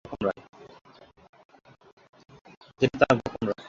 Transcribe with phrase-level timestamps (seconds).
[2.81, 3.59] যেটি তারা গোপন রাখে।